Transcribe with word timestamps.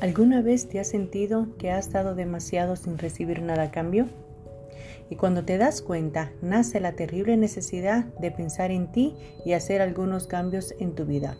¿Alguna 0.00 0.40
vez 0.40 0.66
te 0.66 0.80
has 0.80 0.88
sentido 0.88 1.48
que 1.58 1.70
has 1.70 1.92
dado 1.92 2.14
demasiado 2.14 2.74
sin 2.74 2.96
recibir 2.96 3.42
nada 3.42 3.64
a 3.64 3.70
cambio? 3.70 4.06
Y 5.10 5.16
cuando 5.16 5.44
te 5.44 5.58
das 5.58 5.82
cuenta, 5.82 6.32
nace 6.40 6.80
la 6.80 6.92
terrible 6.92 7.36
necesidad 7.36 8.06
de 8.18 8.30
pensar 8.30 8.70
en 8.70 8.90
ti 8.90 9.14
y 9.44 9.52
hacer 9.52 9.82
algunos 9.82 10.26
cambios 10.26 10.74
en 10.78 10.94
tu 10.94 11.04
vida. 11.04 11.36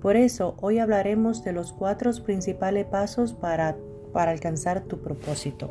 Por 0.00 0.14
eso 0.14 0.54
hoy 0.60 0.78
hablaremos 0.78 1.42
de 1.42 1.52
los 1.52 1.72
cuatro 1.72 2.12
principales 2.24 2.86
pasos 2.86 3.32
para, 3.32 3.76
para 4.12 4.30
alcanzar 4.30 4.84
tu 4.84 5.00
propósito. 5.00 5.68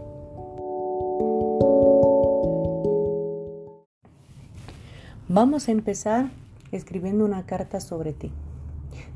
Vamos 5.29 5.69
a 5.69 5.71
empezar 5.71 6.31
escribiendo 6.73 7.23
una 7.23 7.45
carta 7.45 7.79
sobre 7.79 8.11
ti, 8.11 8.29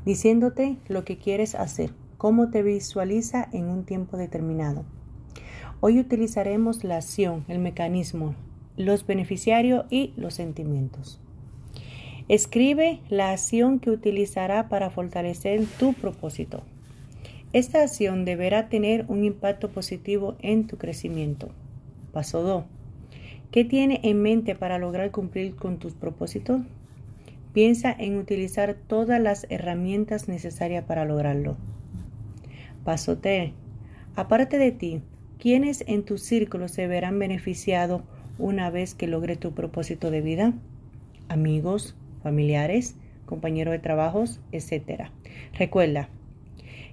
diciéndote 0.06 0.78
lo 0.88 1.04
que 1.04 1.18
quieres 1.18 1.54
hacer 1.54 1.90
cómo 2.20 2.50
te 2.50 2.62
visualiza 2.62 3.48
en 3.50 3.64
un 3.70 3.84
tiempo 3.86 4.18
determinado. 4.18 4.84
Hoy 5.80 5.98
utilizaremos 5.98 6.84
la 6.84 6.96
acción, 6.96 7.46
el 7.48 7.60
mecanismo, 7.60 8.34
los 8.76 9.06
beneficiarios 9.06 9.86
y 9.88 10.12
los 10.18 10.34
sentimientos. 10.34 11.18
Escribe 12.28 13.00
la 13.08 13.30
acción 13.30 13.78
que 13.78 13.90
utilizará 13.90 14.68
para 14.68 14.90
fortalecer 14.90 15.64
tu 15.78 15.94
propósito. 15.94 16.62
Esta 17.54 17.80
acción 17.80 18.26
deberá 18.26 18.68
tener 18.68 19.06
un 19.08 19.24
impacto 19.24 19.70
positivo 19.70 20.36
en 20.40 20.66
tu 20.66 20.76
crecimiento. 20.76 21.48
Paso 22.12 22.42
2. 22.42 22.64
¿Qué 23.50 23.64
tiene 23.64 23.98
en 24.02 24.20
mente 24.20 24.54
para 24.54 24.76
lograr 24.76 25.10
cumplir 25.10 25.56
con 25.56 25.78
tus 25.78 25.94
propósitos? 25.94 26.60
Piensa 27.54 27.90
en 27.90 28.18
utilizar 28.18 28.74
todas 28.74 29.22
las 29.22 29.46
herramientas 29.48 30.28
necesarias 30.28 30.84
para 30.84 31.06
lograrlo. 31.06 31.56
Paso 32.84 33.18
Aparte 34.16 34.58
de 34.58 34.72
ti, 34.72 35.02
¿quiénes 35.38 35.84
en 35.86 36.02
tu 36.04 36.18
círculo 36.18 36.68
se 36.68 36.86
verán 36.86 37.18
beneficiados 37.18 38.02
una 38.38 38.70
vez 38.70 38.94
que 38.94 39.06
logre 39.06 39.36
tu 39.36 39.52
propósito 39.52 40.10
de 40.10 40.20
vida? 40.22 40.54
Amigos, 41.28 41.94
familiares, 42.22 42.96
compañeros 43.26 43.72
de 43.72 43.78
trabajos, 43.78 44.40
etc. 44.50 45.10
Recuerda 45.58 46.08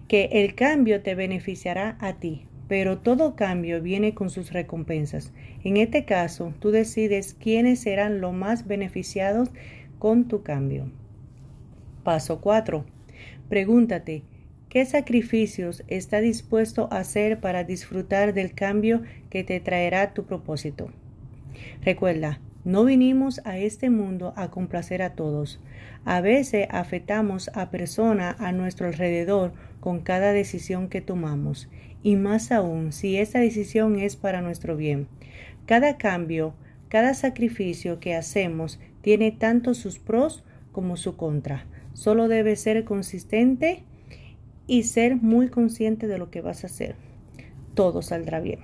que 0.07 0.29
el 0.33 0.55
cambio 0.55 1.01
te 1.01 1.15
beneficiará 1.15 1.97
a 1.99 2.13
ti, 2.13 2.45
pero 2.67 2.99
todo 2.99 3.35
cambio 3.35 3.81
viene 3.81 4.13
con 4.13 4.29
sus 4.29 4.51
recompensas. 4.51 5.33
En 5.63 5.77
este 5.77 6.05
caso, 6.05 6.53
tú 6.59 6.71
decides 6.71 7.33
quiénes 7.33 7.79
serán 7.79 8.21
los 8.21 8.33
más 8.33 8.67
beneficiados 8.67 9.49
con 9.99 10.27
tu 10.27 10.43
cambio. 10.43 10.91
Paso 12.03 12.39
4. 12.39 12.85
Pregúntate, 13.49 14.23
¿Qué 14.77 14.85
sacrificios 14.85 15.83
está 15.87 16.21
dispuesto 16.21 16.87
a 16.91 16.99
hacer 16.99 17.39
para 17.39 17.63
disfrutar 17.63 18.35
del 18.35 18.53
cambio 18.53 19.01
que 19.31 19.43
te 19.43 19.59
traerá 19.59 20.13
tu 20.13 20.25
propósito? 20.25 20.91
Recuerda, 21.83 22.39
no 22.63 22.85
vinimos 22.85 23.41
a 23.43 23.57
este 23.57 23.89
mundo 23.89 24.33
a 24.35 24.51
complacer 24.51 25.01
a 25.01 25.15
todos. 25.15 25.59
A 26.05 26.21
veces 26.21 26.67
afectamos 26.69 27.49
a 27.55 27.71
personas 27.71 28.39
a 28.39 28.51
nuestro 28.51 28.85
alrededor 28.85 29.51
con 29.79 30.01
cada 30.01 30.31
decisión 30.31 30.89
que 30.89 31.01
tomamos, 31.01 31.69
y 32.03 32.15
más 32.15 32.51
aún 32.51 32.91
si 32.91 33.17
esa 33.17 33.39
decisión 33.39 33.97
es 33.97 34.15
para 34.15 34.43
nuestro 34.43 34.77
bien. 34.77 35.07
Cada 35.65 35.97
cambio, 35.97 36.53
cada 36.87 37.15
sacrificio 37.15 37.99
que 37.99 38.13
hacemos 38.13 38.79
tiene 39.01 39.31
tanto 39.31 39.73
sus 39.73 39.97
pros 39.97 40.43
como 40.71 40.97
su 40.97 41.17
contra. 41.17 41.65
Solo 41.93 42.27
debe 42.27 42.55
ser 42.55 42.83
consistente 42.83 43.83
y 44.67 44.83
ser 44.83 45.15
muy 45.15 45.49
consciente 45.49 46.07
de 46.07 46.17
lo 46.17 46.29
que 46.29 46.41
vas 46.41 46.63
a 46.63 46.67
hacer. 46.67 46.95
Todo 47.73 48.01
saldrá 48.01 48.39
bien. 48.39 48.59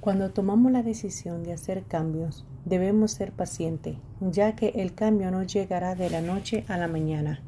Cuando 0.00 0.30
tomamos 0.30 0.72
la 0.72 0.82
decisión 0.82 1.42
de 1.42 1.52
hacer 1.52 1.84
cambios, 1.84 2.44
debemos 2.64 3.12
ser 3.12 3.32
pacientes, 3.32 3.96
ya 4.20 4.54
que 4.54 4.68
el 4.76 4.94
cambio 4.94 5.30
no 5.30 5.42
llegará 5.42 5.94
de 5.94 6.10
la 6.10 6.20
noche 6.20 6.64
a 6.68 6.78
la 6.78 6.88
mañana. 6.88 7.42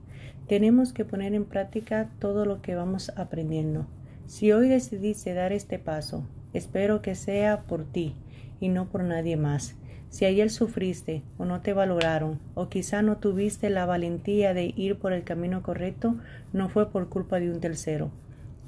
Tenemos 0.47 0.93
que 0.93 1.05
poner 1.05 1.35
en 1.35 1.45
práctica 1.45 2.11
todo 2.19 2.45
lo 2.45 2.61
que 2.61 2.75
vamos 2.75 3.13
aprendiendo. 3.17 3.87
Si 4.27 4.53
hoy 4.53 4.69
decidiste 4.69 5.33
dar 5.33 5.53
este 5.53 5.79
paso, 5.79 6.27
espero 6.53 7.03
que 7.03 7.15
sea 7.15 7.63
por 7.63 7.85
ti 7.85 8.15
y 8.61 8.69
no 8.69 8.89
por 8.89 9.05
nadie 9.05 9.37
más. 9.37 9.77
Si 10.11 10.25
ayer 10.25 10.51
sufriste 10.51 11.23
o 11.39 11.45
no 11.45 11.61
te 11.61 11.73
valoraron 11.73 12.41
o 12.55 12.69
quizá 12.69 13.01
no 13.01 13.19
tuviste 13.19 13.71
la 13.71 13.87
valentía 13.87 14.55
de 14.55 14.75
ir 14.77 14.97
por 14.97 15.13
el 15.13 15.23
camino 15.23 15.63
correcto, 15.63 16.17
no 16.53 16.69
fue 16.69 16.91
por 16.91 17.09
culpa 17.09 17.39
de 17.39 17.51
un 17.51 17.61
tercero. 17.61 18.11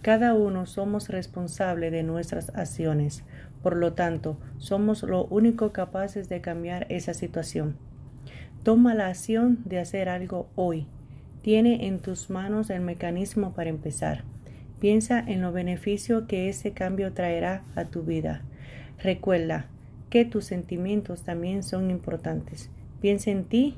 Cada 0.03 0.35
uno 0.35 0.67
somos 0.67 1.09
responsables 1.09 1.91
de 1.91 2.05
nuestras 2.05 2.55
acciones. 2.55 3.25
Por 3.63 3.77
lo 3.77 3.93
tanto, 3.93 4.37
somos 4.59 5.03
lo 5.03 5.25
único 5.27 5.73
capaces 5.73 6.29
de 6.29 6.41
cambiar 6.41 6.87
esa 6.91 7.13
situación. 7.13 7.77
Toma 8.63 8.95
la 8.95 9.09
acción 9.09 9.59
de 9.65 9.81
hacer 9.81 10.09
algo 10.09 10.49
hoy. 10.55 10.87
Tiene 11.43 11.87
en 11.87 11.99
tus 11.99 12.31
manos 12.31 12.71
el 12.71 12.81
mecanismo 12.81 13.53
para 13.53 13.71
empezar. 13.71 14.23
Piensa 14.79 15.19
en 15.19 15.43
los 15.43 15.53
beneficios 15.53 16.25
que 16.29 16.49
ese 16.49 16.73
cambio 16.73 17.13
traerá 17.13 17.63
a 17.75 17.85
tu 17.85 18.03
vida. 18.03 18.43
Recuerda, 18.99 19.67
que 20.13 20.27
tus 20.27 20.45
sentimientos 20.45 21.23
también 21.23 21.63
son 21.63 21.91
importantes. 21.91 22.69
Piensa 23.01 23.31
en 23.31 23.45
ti. 23.45 23.77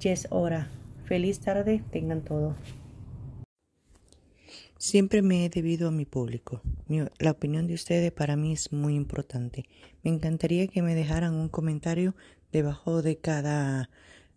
Ya 0.00 0.10
es 0.10 0.26
hora. 0.30 0.70
Feliz 1.04 1.40
tarde. 1.40 1.84
Tengan 1.92 2.22
todo. 2.22 2.56
Siempre 4.78 5.20
me 5.20 5.44
he 5.44 5.50
debido 5.50 5.88
a 5.88 5.90
mi 5.90 6.06
público. 6.06 6.62
la 7.18 7.30
opinión 7.30 7.66
de 7.66 7.74
ustedes 7.74 8.10
para 8.10 8.36
mí 8.36 8.54
es 8.54 8.72
muy 8.72 8.94
importante. 8.94 9.66
Me 10.02 10.08
encantaría 10.08 10.66
que 10.66 10.80
me 10.80 10.94
dejaran 10.94 11.34
un 11.34 11.50
comentario 11.50 12.14
debajo 12.50 13.02
de 13.02 13.18
cada 13.18 13.90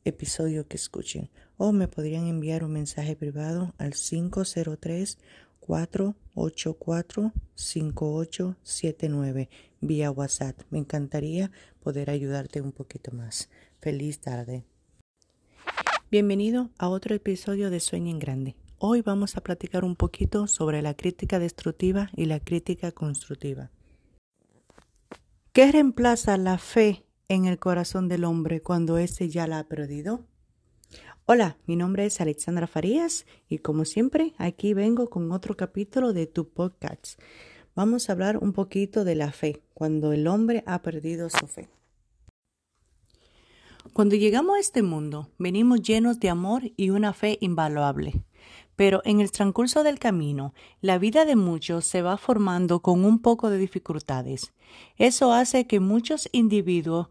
episodio 0.04 0.68
que 0.68 0.76
escuchen 0.76 1.30
o 1.56 1.72
me 1.72 1.88
podrían 1.88 2.28
enviar 2.28 2.66
un 2.66 2.74
mensaje 2.74 3.16
privado 3.16 3.74
al 3.78 3.94
503 3.94 5.18
484 5.62 7.32
5879 7.56 9.50
vía 9.80 10.12
WhatsApp. 10.12 10.60
Me 10.70 10.80
encantaría 10.80 11.50
poder 11.82 12.10
ayudarte 12.10 12.60
un 12.62 12.74
poquito 12.74 13.12
más. 13.12 13.50
Feliz 13.80 14.20
tarde. 14.20 14.66
Bienvenido 16.12 16.70
a 16.78 16.90
otro 16.90 17.16
episodio 17.16 17.70
de 17.70 17.80
Sueña 17.80 18.12
en 18.12 18.20
Grande. 18.20 18.58
Hoy 18.78 19.02
vamos 19.02 19.38
a 19.38 19.42
platicar 19.42 19.86
un 19.86 19.96
poquito 19.96 20.48
sobre 20.48 20.82
la 20.82 20.96
crítica 20.96 21.40
destructiva 21.40 22.10
y 22.16 22.26
la 22.26 22.40
crítica 22.40 22.92
constructiva. 22.92 23.72
¿Qué 25.54 25.72
reemplaza 25.72 26.36
la 26.38 26.58
fe 26.58 27.06
en 27.28 27.46
el 27.46 27.60
corazón 27.60 28.10
del 28.10 28.24
hombre 28.24 28.62
cuando 28.62 28.98
éste 28.98 29.30
ya 29.30 29.48
la 29.48 29.60
ha 29.60 29.64
perdido? 29.66 30.26
Hola, 31.26 31.58
mi 31.66 31.76
nombre 31.76 32.06
es 32.06 32.20
Alexandra 32.22 32.68
Farías 32.68 33.26
y 33.48 33.60
como 33.60 33.86
siempre 33.86 34.34
aquí 34.38 34.74
vengo 34.74 35.10
con 35.10 35.32
otro 35.32 35.56
capítulo 35.56 36.14
de 36.14 36.28
tu 36.28 36.50
podcast 36.50 37.20
vamos 37.76 38.10
a 38.10 38.14
hablar 38.14 38.38
un 38.38 38.54
poquito 38.54 39.04
de 39.04 39.16
la 39.16 39.32
fe, 39.32 39.62
cuando 39.74 40.14
el 40.14 40.28
hombre 40.28 40.64
ha 40.66 40.82
perdido 40.82 41.30
su 41.30 41.48
fe. 41.48 41.70
Cuando 43.94 44.16
llegamos 44.16 44.56
a 44.56 44.60
este 44.60 44.84
mundo, 44.84 45.30
venimos 45.38 45.82
llenos 45.82 46.20
de 46.20 46.30
amor 46.30 46.64
y 46.78 46.92
una 46.92 47.14
fe 47.14 47.38
invaluable. 47.42 48.24
Pero 48.76 49.02
en 49.06 49.20
el 49.20 49.32
transcurso 49.32 49.84
del 49.84 50.00
camino, 50.00 50.54
la 50.80 50.98
vida 50.98 51.26
de 51.26 51.36
muchos 51.36 51.86
se 51.86 52.02
va 52.02 52.18
formando 52.18 52.82
con 52.82 53.04
un 53.04 53.20
poco 53.20 53.50
de 53.50 53.58
dificultades. 53.58 54.54
Eso 54.98 55.34
hace 55.34 55.68
que 55.68 55.80
muchos 55.80 56.30
individuos 56.32 57.08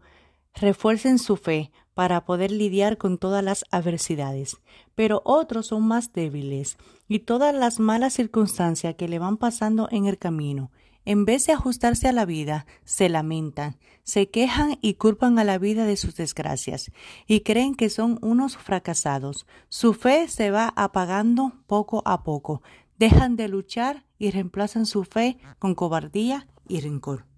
refuercen 0.53 1.19
su 1.19 1.37
fe 1.37 1.71
para 1.93 2.25
poder 2.25 2.51
lidiar 2.51 2.97
con 2.97 3.17
todas 3.17 3.43
las 3.43 3.65
adversidades, 3.71 4.57
pero 4.95 5.21
otros 5.25 5.67
son 5.67 5.87
más 5.87 6.13
débiles 6.13 6.77
y 7.07 7.19
todas 7.19 7.53
las 7.53 7.79
malas 7.79 8.13
circunstancias 8.13 8.95
que 8.95 9.07
le 9.07 9.19
van 9.19 9.37
pasando 9.37 9.87
en 9.91 10.05
el 10.05 10.17
camino, 10.17 10.71
en 11.03 11.25
vez 11.25 11.47
de 11.47 11.53
ajustarse 11.53 12.07
a 12.07 12.11
la 12.11 12.25
vida, 12.25 12.65
se 12.85 13.09
lamentan, 13.09 13.77
se 14.03 14.29
quejan 14.29 14.77
y 14.81 14.95
culpan 14.95 15.39
a 15.39 15.43
la 15.43 15.57
vida 15.57 15.85
de 15.85 15.97
sus 15.97 16.15
desgracias, 16.15 16.91
y 17.27 17.41
creen 17.41 17.75
que 17.75 17.89
son 17.89 18.19
unos 18.21 18.57
fracasados. 18.57 19.47
Su 19.67 19.93
fe 19.93 20.27
se 20.27 20.51
va 20.51 20.71
apagando 20.75 21.53
poco 21.65 22.03
a 22.05 22.23
poco, 22.23 22.61
dejan 22.99 23.35
de 23.35 23.47
luchar 23.47 24.05
y 24.19 24.29
reemplazan 24.29 24.85
su 24.85 25.03
fe 25.03 25.37
con 25.57 25.73
cobardía 25.73 26.47
y 26.67 26.81
rencor. 26.81 27.30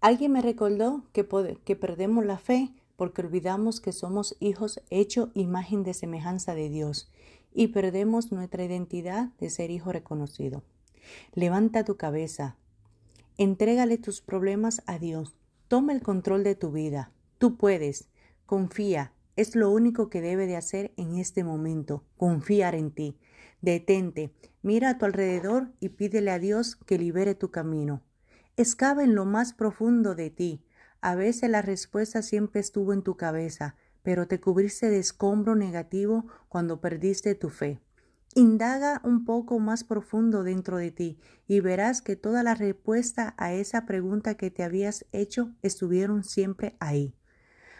Alguien 0.00 0.32
me 0.32 0.40
recordó 0.40 1.04
que, 1.12 1.24
perdemos 1.76 2.24
la 2.24 2.38
fe 2.38 2.72
porque 2.96 3.20
olvidamos 3.20 3.82
que 3.82 3.92
somos 3.92 4.34
hijos 4.40 4.80
hechos 4.88 5.28
imagen 5.34 5.82
de 5.82 5.92
semejanza 5.92 6.54
de 6.54 6.70
Dios 6.70 7.10
y 7.52 7.68
perdemos 7.68 8.32
nuestra 8.32 8.64
identidad 8.64 9.28
de 9.38 9.50
ser 9.50 9.70
hijo 9.70 9.92
reconocido. 9.92 10.62
Levanta 11.34 11.84
tu 11.84 11.98
cabeza, 11.98 12.56
entrégale 13.36 13.98
tus 13.98 14.22
problemas 14.22 14.82
a 14.86 14.98
Dios, 14.98 15.36
toma 15.68 15.92
el 15.92 16.02
control 16.02 16.44
de 16.44 16.54
tu 16.54 16.72
vida. 16.72 17.12
Tú 17.36 17.56
puedes, 17.56 18.08
confía, 18.46 19.12
Es 19.36 19.54
lo 19.54 19.70
único 19.70 20.10
que 20.10 20.20
debe 20.20 20.46
de 20.46 20.56
hacer 20.56 20.92
en 20.96 21.16
este 21.16 21.44
momento, 21.44 22.04
confiar 22.16 22.74
en 22.74 22.90
ti. 22.90 23.16
Detente, 23.62 24.32
mira 24.62 24.90
a 24.90 24.98
tu 24.98 25.04
alrededor 25.06 25.72
y 25.78 25.90
pídele 25.90 26.30
a 26.30 26.38
Dios 26.38 26.76
que 26.76 26.98
libere 26.98 27.34
tu 27.34 27.50
camino. 27.50 28.02
Escava 28.60 29.02
en 29.04 29.14
lo 29.14 29.24
más 29.24 29.54
profundo 29.54 30.14
de 30.14 30.28
ti. 30.28 30.62
A 31.00 31.14
veces 31.14 31.48
la 31.48 31.62
respuesta 31.62 32.20
siempre 32.20 32.60
estuvo 32.60 32.92
en 32.92 33.00
tu 33.00 33.16
cabeza, 33.16 33.74
pero 34.02 34.28
te 34.28 34.38
cubriste 34.38 34.90
de 34.90 34.98
escombro 34.98 35.56
negativo 35.56 36.26
cuando 36.50 36.78
perdiste 36.78 37.34
tu 37.34 37.48
fe. 37.48 37.80
Indaga 38.34 39.00
un 39.02 39.24
poco 39.24 39.58
más 39.60 39.82
profundo 39.82 40.42
dentro 40.42 40.76
de 40.76 40.90
ti 40.90 41.18
y 41.48 41.60
verás 41.60 42.02
que 42.02 42.16
toda 42.16 42.42
la 42.42 42.54
respuesta 42.54 43.34
a 43.38 43.54
esa 43.54 43.86
pregunta 43.86 44.34
que 44.34 44.50
te 44.50 44.62
habías 44.62 45.06
hecho 45.10 45.54
estuvieron 45.62 46.22
siempre 46.22 46.76
ahí. 46.80 47.14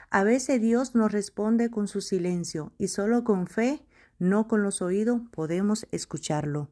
A 0.09 0.25
veces 0.25 0.63
Dios 0.63 0.95
nos 0.95 1.13
responde 1.13 1.71
con 1.71 1.89
su 1.89 2.01
silencio 2.01 2.73
y 2.79 2.89
solo 2.89 3.23
con 3.23 3.49
fe, 3.49 3.85
no 4.19 4.49
con 4.49 4.63
los 4.63 4.81
oídos, 4.81 5.21
podemos 5.31 5.87
escucharlo. 5.91 6.71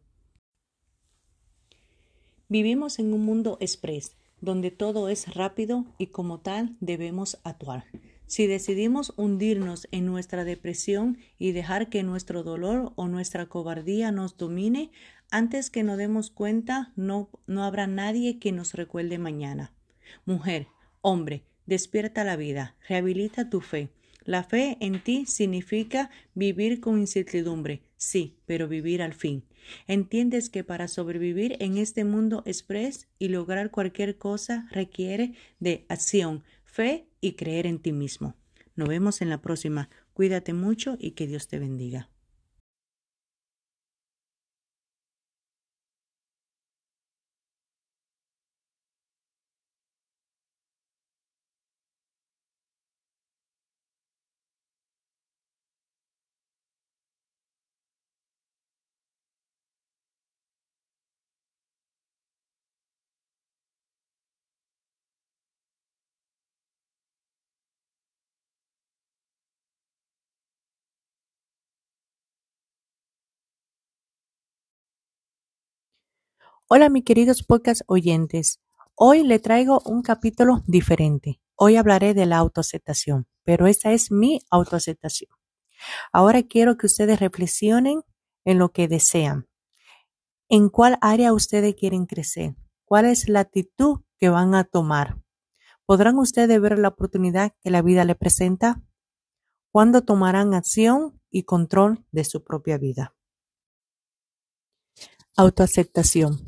Vivimos 2.49 2.99
en 2.99 3.13
un 3.13 3.25
mundo 3.25 3.59
express, 3.61 4.17
donde 4.41 4.71
todo 4.71 5.09
es 5.09 5.35
rápido 5.35 5.87
y 5.99 6.09
como 6.09 6.41
tal 6.41 6.77
debemos 6.81 7.39
actuar. 7.45 7.85
Si 8.27 8.47
decidimos 8.47 9.15
hundirnos 9.17 9.89
en 9.91 10.07
nuestra 10.07 10.45
depresión 10.45 11.19
y 11.39 11.53
dejar 11.53 11.89
que 11.89 12.03
nuestro 12.03 12.43
dolor 12.43 12.93
o 12.97 13.09
nuestra 13.09 13.47
cobardía 13.47 14.13
nos 14.13 14.37
domine, 14.37 14.91
antes 15.31 15.71
que 15.71 15.83
nos 15.83 15.99
demos 15.99 16.31
cuenta, 16.31 16.93
no, 16.97 17.31
no 17.47 17.65
habrá 17.65 17.87
nadie 17.87 18.39
que 18.39 18.53
nos 18.53 18.75
recuerde 18.75 19.19
mañana. 19.19 19.73
Mujer, 20.25 20.69
hombre, 21.01 21.45
Despierta 21.69 22.25
la 22.25 22.37
vida, 22.37 22.77
rehabilita 22.89 23.51
tu 23.51 23.61
fe. 23.61 23.91
La 24.25 24.43
fe 24.43 24.79
en 24.81 25.05
ti 25.05 25.27
significa 25.27 26.09
vivir 26.35 26.81
con 26.81 26.99
incertidumbre, 26.99 27.83
sí, 27.99 28.39
pero 28.47 28.69
vivir 28.69 29.03
al 29.03 29.13
fin. 29.13 29.45
Entiendes 29.87 30.51
que 30.51 30.65
para 30.65 30.89
sobrevivir 30.89 31.57
en 31.61 31.79
este 31.79 32.05
mundo 32.05 32.43
express 32.47 33.09
y 33.19 33.29
lograr 33.29 33.71
cualquier 33.71 34.19
cosa 34.19 34.69
requiere 34.71 35.35
de 35.61 35.85
acción, 35.89 36.45
fe 36.65 37.07
y 37.21 37.33
creer 37.33 37.67
en 37.67 37.79
ti 37.79 37.93
mismo. 37.93 38.35
Nos 38.77 38.89
vemos 38.89 39.23
en 39.23 39.31
la 39.31 39.41
próxima. 39.41 39.91
Cuídate 40.15 40.53
mucho 40.53 40.97
y 41.01 41.13
que 41.13 41.27
Dios 41.27 41.49
te 41.49 41.59
bendiga. 41.59 42.09
Hola, 76.71 76.91
mis 76.91 77.03
queridos 77.03 77.45
podcast 77.45 77.81
oyentes. 77.87 78.61
Hoy 78.95 79.23
le 79.23 79.39
traigo 79.39 79.81
un 79.87 80.03
capítulo 80.03 80.63
diferente. 80.67 81.41
Hoy 81.55 81.77
hablaré 81.77 82.13
de 82.13 82.27
la 82.27 82.37
autoaceptación, 82.37 83.27
pero 83.43 83.67
esta 83.67 83.93
es 83.93 84.13
mi 84.13 84.43
autoaceptación. 84.51 85.31
Ahora 86.13 86.43
quiero 86.43 86.77
que 86.77 86.85
ustedes 86.85 87.21
reflexionen 87.21 88.03
en 88.45 88.59
lo 88.59 88.71
que 88.73 88.87
desean. 88.87 89.49
¿En 90.51 90.69
cuál 90.69 90.99
área 91.01 91.33
ustedes 91.33 91.75
quieren 91.75 92.05
crecer? 92.05 92.55
¿Cuál 92.85 93.07
es 93.07 93.31
la 93.31 93.41
actitud 93.41 94.01
que 94.19 94.29
van 94.29 94.55
a 94.55 94.65
tomar? 94.65 95.17
¿Podrán 95.87 96.19
ustedes 96.19 96.61
ver 96.61 96.79
la 96.79 96.89
oportunidad 96.89 97.55
que 97.63 97.71
la 97.71 97.81
vida 97.81 98.05
le 98.05 98.15
presenta? 98.15 98.83
¿Cuándo 99.73 100.03
tomarán 100.03 100.53
acción 100.53 101.19
y 101.31 101.45
control 101.45 102.05
de 102.13 102.25
su 102.25 102.45
propia 102.45 102.77
vida? 102.77 103.15
Autoaceptación. 105.41 106.41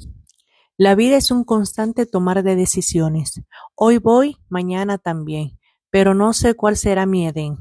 La 0.77 0.97
vida 0.97 1.17
es 1.17 1.31
un 1.31 1.45
constante 1.45 2.07
tomar 2.07 2.43
de 2.43 2.57
decisiones. 2.57 3.41
Hoy 3.77 3.99
voy, 3.99 4.39
mañana 4.49 4.99
también, 4.99 5.61
pero 5.91 6.13
no 6.13 6.33
sé 6.33 6.55
cuál 6.55 6.77
será 6.77 7.07
mi 7.07 7.25
Edén. 7.25 7.57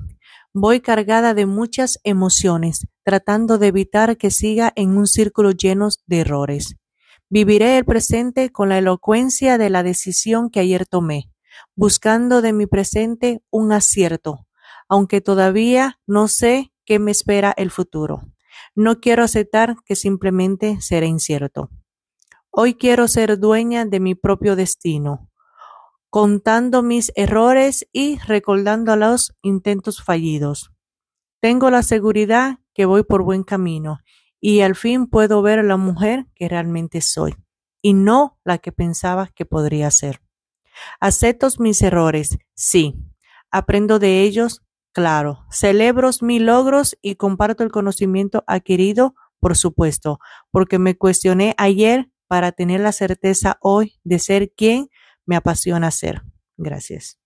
Voy 0.54 0.80
cargada 0.80 1.36
de 1.36 1.46
muchas 1.46 2.00
emociones, 2.04 2.88
tratando 3.04 3.60
de 3.60 3.68
evitar 3.68 4.18
que 4.18 4.32
siga 4.32 4.74
en 4.76 4.98
un 4.98 5.06
círculo 5.06 5.52
lleno 5.52 5.90
de 6.08 6.22
errores. 6.22 6.78
Viviré 7.30 7.78
el 7.78 7.86
presente 7.86 8.50
con 8.50 8.70
la 8.70 8.80
elocuencia 8.80 9.60
de 9.60 9.70
la 9.70 9.84
decisión 9.84 10.50
que 10.50 10.62
ayer 10.62 10.88
tomé, 10.88 11.32
buscando 11.76 12.42
de 12.42 12.54
mi 12.54 12.66
presente 12.66 13.44
un 13.52 13.72
acierto, 13.72 14.48
aunque 14.88 15.22
todavía 15.22 16.00
no 16.08 16.28
sé 16.28 16.74
qué 16.86 16.98
me 16.98 17.12
espera 17.12 17.54
el 17.56 17.70
futuro. 17.70 18.24
No 18.76 19.00
quiero 19.00 19.24
aceptar 19.24 19.76
que 19.86 19.96
simplemente 19.96 20.82
será 20.82 21.06
incierto. 21.06 21.70
Hoy 22.52 22.76
quiero 22.76 23.08
ser 23.08 23.40
dueña 23.40 23.86
de 23.86 24.00
mi 24.00 24.16
propio 24.16 24.56
destino, 24.56 25.30
contando 26.10 26.82
mis 26.82 27.12
errores 27.16 27.88
y 27.92 28.18
recordando 28.20 28.96
los 28.96 29.36
intentos 29.42 30.04
fallidos. 30.04 30.72
Tengo 31.42 31.70
la 31.70 31.84
seguridad 31.84 32.60
que 32.74 32.86
voy 32.86 33.04
por 33.04 33.24
buen 33.24 33.44
camino 33.44 34.00
y 34.42 34.62
al 34.62 34.76
fin 34.76 35.08
puedo 35.08 35.42
ver 35.42 35.60
a 35.60 35.64
la 35.64 35.78
mujer 35.78 36.26
que 36.36 36.50
realmente 36.50 37.02
soy 37.02 37.36
y 37.82 37.94
no 37.94 38.40
la 38.44 38.58
que 38.58 38.72
pensaba 38.72 39.28
que 39.28 39.46
podría 39.46 39.92
ser. 39.92 40.22
Acepto 41.00 41.48
mis 41.60 41.82
errores, 41.82 42.38
sí. 42.56 42.96
Aprendo 43.52 44.00
de 44.00 44.22
ellos, 44.22 44.64
Claro, 44.92 45.46
celebro 45.52 46.10
mis 46.22 46.42
logros 46.42 46.98
y 47.02 47.16
comparto 47.16 47.64
el 47.64 47.72
conocimiento 47.72 48.44
adquirido, 48.48 49.16
por 49.40 49.56
supuesto, 49.56 50.20
porque 50.52 50.80
me 50.80 50.98
cuestioné 50.98 51.54
ayer 51.58 52.10
para 52.28 52.52
tener 52.52 52.82
la 52.82 52.92
certeza 52.92 53.58
hoy 53.62 54.00
de 54.04 54.20
ser 54.20 54.52
quien 54.56 54.90
me 55.26 55.36
apasiona 55.36 55.92
ser. 55.92 56.24
Gracias. 56.58 57.20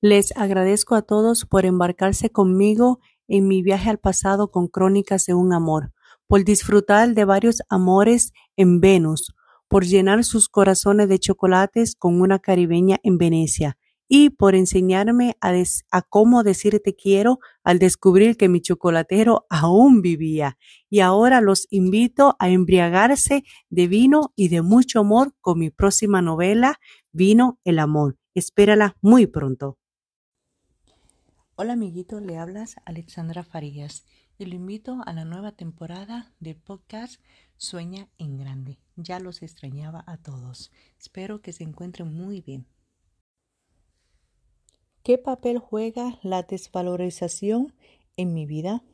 Les 0.00 0.36
agradezco 0.36 0.96
a 0.96 1.02
todos 1.02 1.44
por 1.46 1.64
embarcarse 1.64 2.30
conmigo 2.30 2.98
en 3.28 3.46
mi 3.46 3.62
viaje 3.62 3.88
al 3.88 3.98
pasado 3.98 4.50
con 4.50 4.66
Crónicas 4.66 5.26
de 5.26 5.34
un 5.34 5.52
Amor, 5.52 5.92
por 6.26 6.44
disfrutar 6.44 7.14
de 7.14 7.24
varios 7.24 7.62
amores 7.68 8.32
en 8.56 8.80
Venus, 8.80 9.32
por 9.68 9.84
llenar 9.84 10.24
sus 10.24 10.48
corazones 10.48 11.08
de 11.08 11.18
chocolates 11.18 11.94
con 11.94 12.20
una 12.20 12.40
caribeña 12.40 12.98
en 13.04 13.16
Venecia, 13.16 13.78
y 14.08 14.30
por 14.30 14.54
enseñarme 14.54 15.36
a, 15.40 16.02
cómo 16.02 16.42
decirte 16.42 16.94
quiero 16.94 17.38
al 17.64 17.78
descubrir 17.78 18.36
que 18.36 18.48
mi 18.48 18.60
chocolatero 18.60 19.46
aún 19.48 20.02
vivía. 20.02 20.58
Y 20.90 21.00
ahora 21.00 21.40
los 21.40 21.66
invito 21.70 22.36
a 22.38 22.50
embriagarse 22.50 23.44
de 23.70 23.86
vino 23.88 24.32
y 24.36 24.48
de 24.48 24.62
mucho 24.62 25.00
amor 25.00 25.34
con 25.40 25.58
mi 25.58 25.70
próxima 25.70 26.20
novela, 26.20 26.78
Vino 27.12 27.58
el 27.64 27.78
Amor. 27.78 28.18
Espérala 28.34 28.96
muy 29.00 29.26
pronto. 29.26 29.78
Hola 31.54 31.74
amiguito, 31.74 32.20
le 32.20 32.38
hablas 32.38 32.76
Alexandra 32.84 33.44
Farías 33.44 34.04
y 34.38 34.46
lo 34.46 34.56
invito 34.56 35.00
a 35.06 35.12
la 35.12 35.24
nueva 35.24 35.52
temporada 35.52 36.32
de 36.40 36.54
podcast 36.54 37.20
Sueña 37.56 38.08
en 38.18 38.38
Grande. 38.38 38.78
Ya 38.96 39.20
los 39.20 39.42
extrañaba 39.42 40.02
a 40.06 40.16
todos. 40.16 40.72
Espero 40.98 41.40
que 41.40 41.52
se 41.52 41.64
encuentren 41.64 42.12
muy 42.12 42.40
bien. 42.40 42.66
¿Qué 45.02 45.18
papel 45.18 45.58
juega 45.58 46.20
la 46.22 46.44
desvalorización 46.44 47.74
en 48.16 48.34
mi 48.34 48.46
vida? 48.46 48.84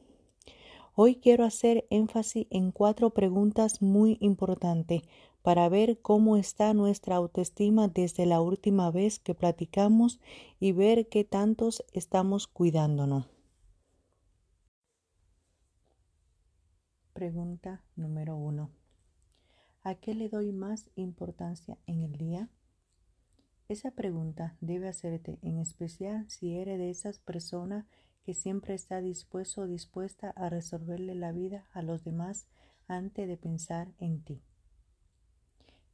Hoy 0.94 1.16
quiero 1.16 1.44
hacer 1.44 1.86
énfasis 1.90 2.46
en 2.48 2.72
cuatro 2.72 3.10
preguntas 3.10 3.82
muy 3.82 4.16
importantes 4.20 5.02
para 5.42 5.68
ver 5.68 6.00
cómo 6.00 6.38
está 6.38 6.72
nuestra 6.72 7.16
autoestima 7.16 7.88
desde 7.88 8.24
la 8.24 8.40
última 8.40 8.90
vez 8.90 9.18
que 9.18 9.34
platicamos 9.34 10.18
y 10.58 10.72
ver 10.72 11.10
qué 11.10 11.24
tantos 11.24 11.84
estamos 11.92 12.46
cuidándonos. 12.46 13.26
Pregunta 17.12 17.84
número 17.96 18.34
uno. 18.34 18.70
¿A 19.82 19.94
qué 19.96 20.14
le 20.14 20.30
doy 20.30 20.52
más 20.52 20.88
importancia 20.96 21.76
en 21.86 22.02
el 22.02 22.12
día? 22.16 22.48
Esa 23.68 23.90
pregunta 23.90 24.56
debe 24.62 24.88
hacerte 24.88 25.38
en 25.42 25.58
especial 25.58 26.24
si 26.30 26.56
eres 26.56 26.78
de 26.78 26.88
esas 26.88 27.18
personas 27.18 27.84
que 28.24 28.32
siempre 28.32 28.72
está 28.72 29.02
dispuesto 29.02 29.60
o 29.60 29.66
dispuesta 29.66 30.30
a 30.30 30.48
resolverle 30.48 31.14
la 31.14 31.32
vida 31.32 31.66
a 31.74 31.82
los 31.82 32.02
demás 32.02 32.48
antes 32.86 33.28
de 33.28 33.36
pensar 33.36 33.88
en 33.98 34.22
ti. 34.22 34.40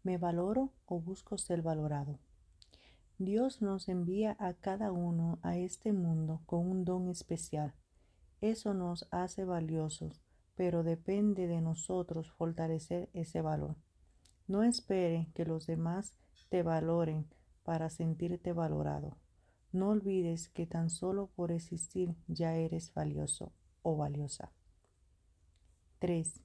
¿Me 0.05 0.19
valoro 0.19 0.73
o 0.87 1.01
busco 1.01 1.37
ser 1.37 1.63
valorado? 1.63 2.21
Dios 3.19 3.61
nos 3.61 3.89
envía 3.89 4.37
a 4.39 4.55
cada 4.55 4.93
uno 4.93 5.41
a 5.43 5.57
este 5.57 5.93
mundo 5.93 6.43
con 6.47 6.69
un 6.69 6.85
don 6.85 7.09
especial. 7.09 7.75
Eso 8.41 8.73
nos 8.73 9.09
hace 9.11 9.45
valiosos, 9.45 10.23
pero 10.55 10.85
depende 10.85 11.49
de 11.49 11.61
nosotros 11.61 12.31
fortalecer 12.31 13.11
ese 13.15 13.41
valor. 13.41 13.75
No 14.47 14.63
espere 14.63 15.29
que 15.35 15.45
los 15.45 15.67
demás 15.67 16.17
te 16.51 16.63
valoren 16.63 17.27
para 17.65 17.91
sentirte 17.91 18.53
valorado. 18.53 19.17
No 19.73 19.89
olvides 19.89 20.49
que 20.51 20.67
tan 20.67 20.89
solo 20.89 21.31
por 21.35 21.51
existir 21.51 22.15
ya 22.29 22.55
eres 22.55 22.95
valioso 22.95 23.53
o 23.83 23.97
valiosa. 23.97 24.53
3. 25.99 26.41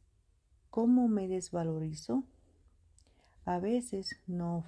¿Cómo 0.70 1.08
me 1.08 1.28
desvalorizo? 1.28 2.24
A 3.46 3.60
veces 3.60 4.16
no, 4.28 4.64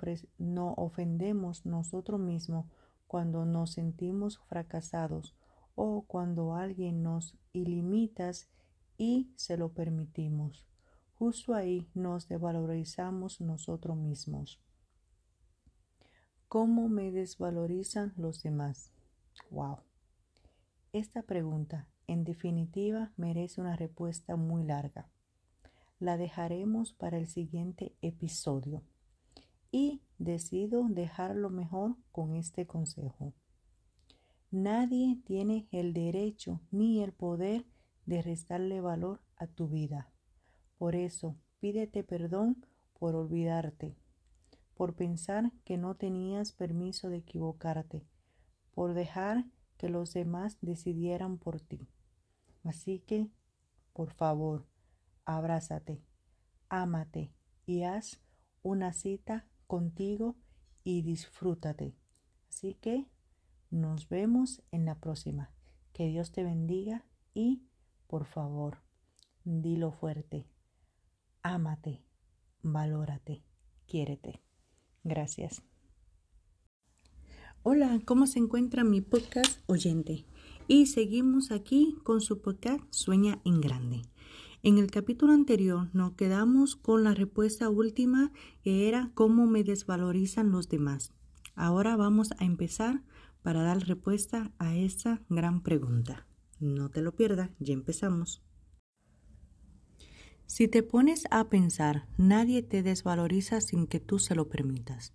ofendemos 0.77 1.65
nosotros 1.65 2.19
mismos 2.19 2.65
cuando 3.07 3.45
nos 3.45 3.73
sentimos 3.73 4.39
fracasados 4.39 5.35
o 5.75 6.03
cuando 6.07 6.55
alguien 6.55 7.03
nos 7.03 7.37
ilimita 7.53 8.31
y 8.97 9.31
se 9.35 9.57
lo 9.57 9.69
permitimos. 9.69 10.67
Justo 11.19 11.53
ahí 11.53 11.87
nos 11.93 12.27
desvalorizamos 12.27 13.41
nosotros 13.41 13.95
mismos. 13.95 14.59
¿Cómo 16.51 16.89
me 16.89 17.13
desvalorizan 17.13 18.11
los 18.17 18.43
demás? 18.43 18.91
Wow. 19.51 19.77
Esta 20.91 21.23
pregunta, 21.23 21.87
en 22.07 22.25
definitiva, 22.25 23.13
merece 23.15 23.61
una 23.61 23.77
respuesta 23.77 24.35
muy 24.35 24.65
larga. 24.65 25.09
La 25.97 26.17
dejaremos 26.17 26.91
para 26.91 27.17
el 27.17 27.27
siguiente 27.27 27.95
episodio. 28.01 28.83
Y 29.71 30.01
decido 30.17 30.89
dejarlo 30.89 31.49
mejor 31.49 31.95
con 32.11 32.35
este 32.35 32.67
consejo. 32.67 33.33
Nadie 34.51 35.21
tiene 35.23 35.69
el 35.71 35.93
derecho 35.93 36.59
ni 36.69 37.01
el 37.01 37.13
poder 37.13 37.65
de 38.05 38.21
restarle 38.21 38.81
valor 38.81 39.21
a 39.37 39.47
tu 39.47 39.69
vida. 39.69 40.11
Por 40.77 40.97
eso, 40.97 41.37
pídete 41.61 42.03
perdón 42.03 42.65
por 42.99 43.15
olvidarte 43.15 44.00
por 44.81 44.95
pensar 44.95 45.51
que 45.63 45.77
no 45.77 45.93
tenías 45.93 46.53
permiso 46.53 47.11
de 47.11 47.17
equivocarte, 47.17 48.03
por 48.73 48.95
dejar 48.95 49.45
que 49.77 49.89
los 49.89 50.11
demás 50.11 50.57
decidieran 50.61 51.37
por 51.37 51.61
ti. 51.61 51.87
Así 52.63 52.97
que, 52.97 53.29
por 53.93 54.11
favor, 54.11 54.65
abrázate, 55.23 56.01
ámate 56.67 57.31
y 57.67 57.83
haz 57.83 58.21
una 58.63 58.91
cita 58.91 59.47
contigo 59.67 60.35
y 60.83 61.03
disfrútate. 61.03 61.95
Así 62.49 62.73
que 62.73 63.05
nos 63.69 64.09
vemos 64.09 64.63
en 64.71 64.85
la 64.85 64.95
próxima. 64.95 65.53
Que 65.93 66.07
Dios 66.07 66.31
te 66.31 66.43
bendiga 66.43 67.05
y, 67.35 67.67
por 68.07 68.25
favor, 68.25 68.79
dilo 69.43 69.91
fuerte. 69.91 70.47
Ámate, 71.43 72.03
valórate, 72.63 73.43
quiérete. 73.85 74.41
Gracias. 75.03 75.63
Hola, 77.63 77.99
¿cómo 78.05 78.27
se 78.27 78.39
encuentra 78.39 78.83
mi 78.83 79.01
podcast 79.01 79.59
oyente? 79.67 80.25
Y 80.67 80.87
seguimos 80.87 81.51
aquí 81.51 81.97
con 82.03 82.21
su 82.21 82.41
podcast 82.41 82.83
Sueña 82.89 83.39
en 83.45 83.61
Grande. 83.61 84.01
En 84.63 84.77
el 84.77 84.91
capítulo 84.91 85.33
anterior 85.33 85.89
nos 85.93 86.13
quedamos 86.13 86.75
con 86.75 87.03
la 87.03 87.13
respuesta 87.13 87.69
última 87.69 88.31
que 88.63 88.87
era 88.87 89.11
cómo 89.15 89.47
me 89.47 89.63
desvalorizan 89.63 90.51
los 90.51 90.69
demás. 90.69 91.13
Ahora 91.55 91.95
vamos 91.95 92.31
a 92.37 92.45
empezar 92.45 93.03
para 93.41 93.63
dar 93.63 93.79
respuesta 93.79 94.51
a 94.59 94.75
esta 94.75 95.21
gran 95.29 95.61
pregunta. 95.61 96.27
No 96.59 96.89
te 96.89 97.01
lo 97.01 97.15
pierdas, 97.15 97.49
ya 97.59 97.73
empezamos. 97.73 98.43
Si 100.51 100.67
te 100.67 100.83
pones 100.83 101.23
a 101.31 101.45
pensar, 101.45 102.07
nadie 102.17 102.61
te 102.61 102.83
desvaloriza 102.83 103.61
sin 103.61 103.87
que 103.87 104.01
tú 104.01 104.19
se 104.19 104.35
lo 104.35 104.49
permitas. 104.49 105.13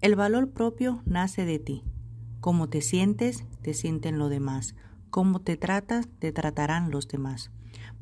El 0.00 0.14
valor 0.14 0.52
propio 0.52 1.02
nace 1.06 1.44
de 1.44 1.58
ti. 1.58 1.82
Como 2.38 2.68
te 2.68 2.80
sientes, 2.82 3.44
te 3.62 3.74
sienten 3.74 4.16
los 4.16 4.30
demás. 4.30 4.76
Como 5.10 5.40
te 5.40 5.56
tratas, 5.56 6.06
te 6.20 6.30
tratarán 6.30 6.92
los 6.92 7.08
demás. 7.08 7.50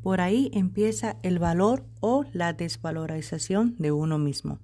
Por 0.03 0.21
ahí 0.21 0.51
empieza 0.53 1.17
el 1.23 1.39
valor 1.39 1.87
o 2.01 2.27
la 2.35 2.53
desvalorización 2.53 3.77
de 3.79 3.91
uno 3.91 4.19
mismo. 4.19 4.59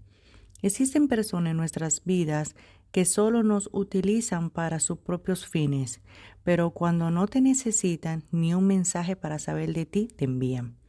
Existen 0.60 1.08
personas 1.08 1.52
en 1.52 1.56
nuestras 1.56 2.04
vidas 2.04 2.54
que 2.92 3.06
solo 3.06 3.42
nos 3.42 3.70
utilizan 3.72 4.50
para 4.50 4.78
sus 4.78 4.98
propios 4.98 5.46
fines, 5.46 6.02
pero 6.44 6.72
cuando 6.72 7.10
no 7.10 7.26
te 7.28 7.40
necesitan 7.40 8.24
ni 8.30 8.52
un 8.52 8.66
mensaje 8.66 9.16
para 9.16 9.38
saber 9.38 9.72
de 9.72 9.86
ti, 9.86 10.08
te 10.14 10.26
envían. 10.26 10.79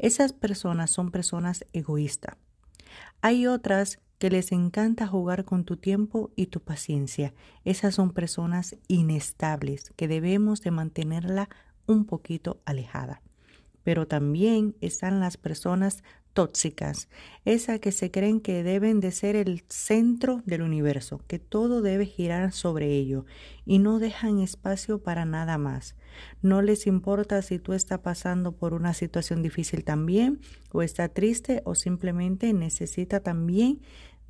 Esas 0.00 0.32
personas 0.32 0.90
son 0.90 1.10
personas 1.10 1.66
egoístas. 1.74 2.38
Hay 3.20 3.46
otras 3.46 4.00
que 4.16 4.30
les 4.30 4.50
encanta 4.50 5.06
jugar 5.06 5.44
con 5.44 5.64
tu 5.64 5.76
tiempo 5.76 6.30
y 6.36 6.46
tu 6.46 6.60
paciencia. 6.60 7.34
Esas 7.66 7.96
son 7.96 8.12
personas 8.12 8.76
inestables 8.88 9.92
que 9.96 10.08
debemos 10.08 10.62
de 10.62 10.70
mantenerla 10.70 11.50
un 11.86 12.06
poquito 12.06 12.62
alejada. 12.64 13.20
Pero 13.84 14.06
también 14.06 14.74
están 14.80 15.20
las 15.20 15.36
personas 15.36 16.02
tóxicas, 16.32 17.08
esas 17.44 17.80
que 17.80 17.92
se 17.92 18.10
creen 18.10 18.40
que 18.40 18.62
deben 18.62 19.00
de 19.00 19.10
ser 19.10 19.36
el 19.36 19.64
centro 19.68 20.42
del 20.46 20.62
universo, 20.62 21.20
que 21.26 21.38
todo 21.38 21.82
debe 21.82 22.06
girar 22.06 22.52
sobre 22.52 22.94
ello 22.94 23.24
y 23.66 23.78
no 23.78 23.98
dejan 23.98 24.40
espacio 24.40 25.02
para 25.02 25.24
nada 25.24 25.58
más. 25.58 25.96
No 26.42 26.62
les 26.62 26.86
importa 26.86 27.42
si 27.42 27.58
tú 27.58 27.72
estás 27.72 28.00
pasando 28.00 28.52
por 28.52 28.74
una 28.74 28.94
situación 28.94 29.42
difícil 29.42 29.84
también, 29.84 30.40
o 30.72 30.82
está 30.82 31.08
triste, 31.08 31.62
o 31.64 31.74
simplemente 31.74 32.52
necesita 32.52 33.20
también 33.20 33.80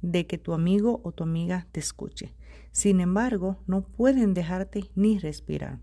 de 0.03 0.27
que 0.27 0.39
tu 0.39 0.53
amigo 0.53 1.01
o 1.05 1.13
tu 1.13 1.25
amiga 1.25 1.67
te 1.73 1.81
escuche. 1.81 2.35
Sin 2.73 3.01
embargo, 3.01 3.59
no 3.67 3.83
pueden 3.83 4.35
dejarte 4.35 4.91
ni 4.95 5.19
respirar. 5.19 5.81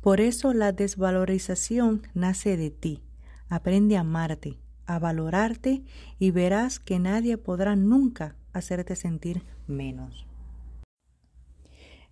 Por 0.00 0.20
eso 0.20 0.52
la 0.52 0.72
desvalorización 0.72 2.02
nace 2.14 2.56
de 2.56 2.70
ti 2.70 3.02
Aprende 3.48 3.96
a 3.96 4.00
amarte, 4.00 4.58
a 4.86 4.98
valorarte 4.98 5.82
y 6.18 6.30
verás 6.30 6.78
que 6.78 6.98
nadie 6.98 7.38
podrá 7.38 7.76
nunca 7.76 8.36
hacerte 8.52 8.96
sentir 8.96 9.42
menos. 9.66 10.26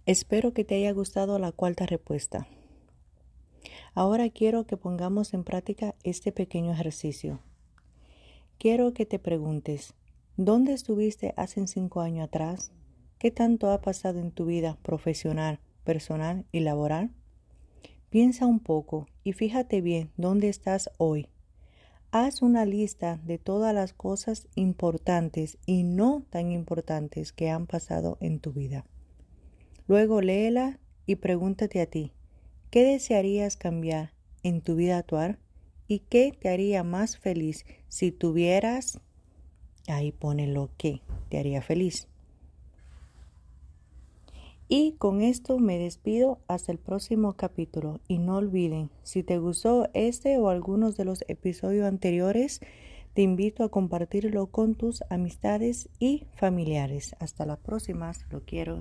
Espero 0.06 0.52
que 0.52 0.64
te 0.64 0.76
haya 0.76 0.92
gustado 0.92 1.38
la 1.38 1.52
cuarta 1.52 1.86
respuesta. 1.86 2.46
Ahora 3.94 4.28
quiero 4.30 4.66
que 4.66 4.76
pongamos 4.76 5.34
en 5.34 5.44
práctica 5.44 5.94
este 6.04 6.32
pequeño 6.32 6.72
ejercicio. 6.72 7.40
Quiero 8.58 8.92
que 8.92 9.06
te 9.06 9.18
preguntes, 9.18 9.94
¿dónde 10.36 10.72
estuviste 10.72 11.34
hace 11.36 11.66
cinco 11.66 12.00
años 12.00 12.26
atrás? 12.26 12.72
¿Qué 13.18 13.30
tanto 13.30 13.70
ha 13.70 13.80
pasado 13.80 14.18
en 14.20 14.32
tu 14.32 14.46
vida 14.46 14.78
profesional, 14.82 15.60
personal 15.84 16.46
y 16.52 16.60
laboral? 16.60 17.10
Piensa 18.10 18.44
un 18.44 18.58
poco 18.58 19.06
y 19.22 19.34
fíjate 19.34 19.80
bien 19.80 20.10
dónde 20.16 20.48
estás 20.48 20.90
hoy. 20.98 21.28
Haz 22.10 22.42
una 22.42 22.64
lista 22.64 23.20
de 23.24 23.38
todas 23.38 23.72
las 23.72 23.92
cosas 23.92 24.48
importantes 24.56 25.58
y 25.64 25.84
no 25.84 26.24
tan 26.28 26.50
importantes 26.50 27.32
que 27.32 27.50
han 27.50 27.68
pasado 27.68 28.18
en 28.20 28.40
tu 28.40 28.52
vida. 28.52 28.84
Luego 29.86 30.20
léela 30.22 30.80
y 31.06 31.16
pregúntate 31.16 31.80
a 31.80 31.86
ti, 31.86 32.12
¿qué 32.70 32.82
desearías 32.82 33.56
cambiar 33.56 34.12
en 34.42 34.60
tu 34.60 34.74
vida 34.74 34.98
actual? 34.98 35.38
¿Y 35.86 36.00
qué 36.00 36.36
te 36.36 36.48
haría 36.48 36.82
más 36.82 37.16
feliz 37.16 37.64
si 37.88 38.10
tuvieras... 38.10 39.00
Ahí 39.86 40.10
pone 40.10 40.48
lo 40.48 40.70
que 40.76 41.00
te 41.28 41.38
haría 41.38 41.62
feliz. 41.62 42.09
Y 44.72 44.92
con 44.98 45.20
esto 45.20 45.58
me 45.58 45.80
despido 45.80 46.38
hasta 46.46 46.70
el 46.70 46.78
próximo 46.78 47.32
capítulo. 47.32 47.98
Y 48.06 48.18
no 48.18 48.36
olviden, 48.36 48.88
si 49.02 49.24
te 49.24 49.36
gustó 49.38 49.88
este 49.94 50.38
o 50.38 50.48
algunos 50.48 50.96
de 50.96 51.04
los 51.04 51.24
episodios 51.26 51.88
anteriores, 51.88 52.60
te 53.12 53.22
invito 53.22 53.64
a 53.64 53.68
compartirlo 53.68 54.46
con 54.46 54.76
tus 54.76 55.02
amistades 55.10 55.88
y 55.98 56.28
familiares. 56.36 57.16
Hasta 57.18 57.46
la 57.46 57.56
próxima, 57.56 58.12
lo 58.30 58.44
quiero. 58.44 58.78